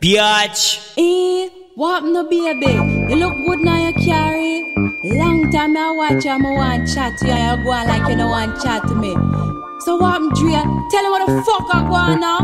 [0.00, 0.96] Biatch.
[0.96, 2.72] Eh, what no baby?
[3.12, 4.64] You look good now you carry.
[5.04, 8.30] Long time I watch you, I want chat to you, you go like you don't
[8.30, 9.14] want chat to me.
[9.80, 10.52] So what, Dre?
[10.90, 12.38] Tell me what the fuck I on now.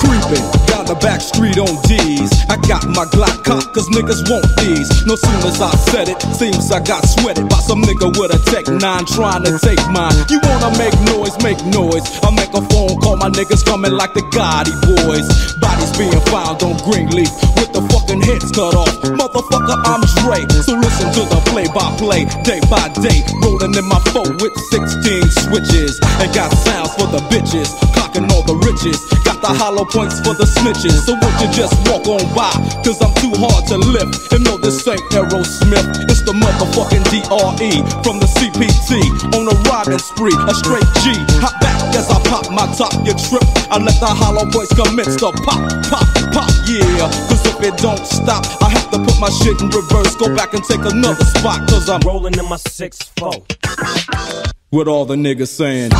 [0.00, 2.32] Creeping down the back street on D's.
[2.48, 4.88] I got my Glock cocked cause niggas want these.
[5.04, 8.40] No sooner as I said it, seems I got sweated by some nigga with a
[8.48, 8.80] Tech 9
[9.12, 10.16] trying to take mine.
[10.32, 12.08] You wanna make noise, make noise.
[12.24, 15.28] I make a phone call, my niggas coming like the Gotti boys.
[15.60, 17.28] Bodies being found on Greenleaf
[17.60, 18.88] with the fucking heads cut off.
[19.04, 20.40] Motherfucker, I'm Dre.
[20.64, 23.20] So listen to the play by play, day by day.
[23.44, 26.00] Rolling in my foe with 16 switches.
[26.18, 27.68] And got sounds for the bitches.
[27.92, 28.98] Clocking all the riches.
[29.28, 31.04] Got the hollow points for the snitches.
[31.04, 32.50] So won't you just walk on by?
[32.80, 34.32] Cause I'm too hard to lift.
[34.32, 36.08] And no, this ain't Aerosmith.
[36.08, 39.04] It's the motherfucking DRE from the CPT.
[39.36, 41.12] On a riding spree, a straight G.
[41.44, 42.92] Hop back as I pop my top.
[43.04, 43.44] You trip.
[43.70, 46.50] I let the hollow points commence to pop, pop, pop.
[46.66, 47.10] Yeah.
[47.28, 50.14] Cause if it don't stop, I have to put my shit in reverse.
[50.16, 51.68] Go back and take another spot.
[51.68, 54.52] Cause I'm Rolling in my 6-4.
[54.72, 55.90] with all the niggas saying.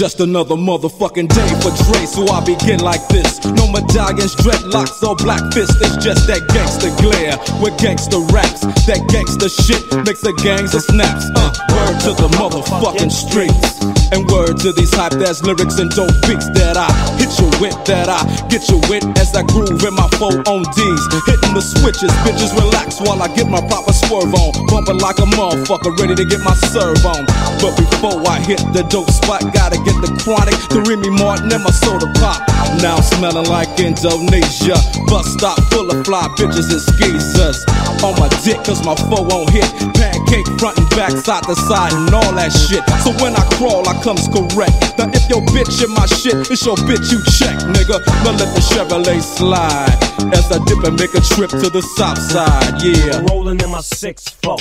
[0.00, 3.38] Just another motherfucking day for Dre, so I begin like this.
[3.44, 5.76] No medallions, dreadlocks, or black fists.
[5.78, 8.62] It's just that gangster glare with gangster raps.
[8.86, 11.26] That gangster shit makes the gangs of snaps.
[11.36, 13.99] Uh, word to the motherfucking streets.
[14.12, 17.78] And word to these hype ass lyrics and dope beats that I hit you with,
[17.86, 21.02] that I get you with as I groove in my four on D's.
[21.30, 24.50] Hitting the switches, bitches relax while I get my proper swerve on.
[24.66, 27.22] Bumping like a motherfucker, ready to get my serve on.
[27.62, 31.62] But before I hit the dope spot, gotta get the chronic, the Remy Martin and
[31.62, 32.42] my soda pop.
[32.82, 34.78] Now smelling like Indonesia.
[35.06, 37.62] Bus stop full of fly bitches and skeezers.
[38.02, 39.68] On my dick, cause my foe won't hit.
[39.94, 42.82] Pancake front and back, side to side, and all that shit.
[43.04, 44.96] So when I crawl, I comes correct.
[44.98, 48.00] Now if your bitch in my shit, it's your bitch you check, nigga.
[48.24, 49.98] Now let the Chevrolet slide.
[50.34, 53.20] As I dip and make a trip to the south side, yeah.
[53.30, 54.58] Rolling in my 6-4.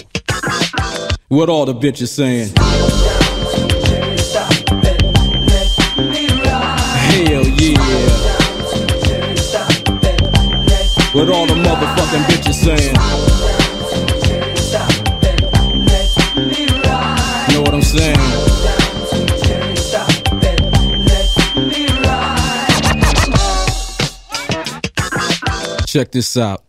[1.30, 2.54] What all the bitches saying?
[7.10, 7.80] Hell yeah.
[11.14, 12.96] What all the motherfucking bitches saying?
[17.54, 18.39] Know what I'm saying?
[25.90, 26.69] Check this out.